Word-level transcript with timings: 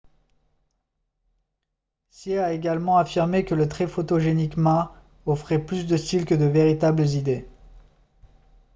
hsieh 2.09 2.39
a 2.39 2.53
également 2.53 2.97
affirmé 2.97 3.45
que 3.45 3.53
le 3.53 3.69
très 3.69 3.85
photogénique 3.85 4.57
ma 4.57 4.95
offrait 5.27 5.63
plus 5.63 5.85
de 5.85 5.95
style 5.95 6.25
que 6.25 6.33
de 6.33 6.45
véritables 6.45 7.07
idées 7.07 7.47